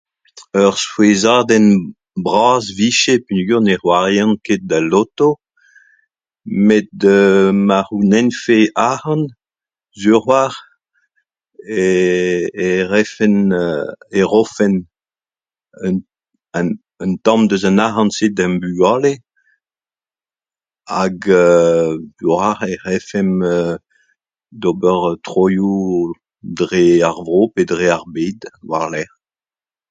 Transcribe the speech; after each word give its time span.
Ur 0.63 0.73
souezhadenn 0.85 1.67
bras 2.25 2.65
vije 2.77 3.13
peogwir 3.25 3.61
ne 3.63 3.75
c'hoarian 3.81 4.31
ket 4.45 4.61
d'al 4.69 4.85
loto, 4.93 5.29
met 6.67 6.93
ma 7.67 7.79
c'hounezfe 7.87 8.57
arc'hant, 8.89 9.27
sur-walc'h 9.99 10.59
e 12.65 12.69
refen, 12.91 13.33
e 14.17 14.21
rofen 14.31 14.73
un 17.03 17.11
tamm 17.25 17.41
deus 17.49 17.63
an 17.69 17.83
arc'hant 17.87 18.15
se 18.17 18.25
d'am 18.37 18.53
bugale 18.61 19.13
hag 20.95 21.15
sur 22.17 22.35
a-walc'h 22.35 22.63
e 22.71 22.73
refemp 22.87 23.33
d'ober 24.61 25.01
troioù 25.25 25.77
dre 26.59 26.83
ar 27.09 27.17
vro 27.25 27.41
pe 27.53 27.61
dre 27.71 27.87
ar 27.97 28.03
bed 28.15 28.37
war-lerc'h 28.69 29.17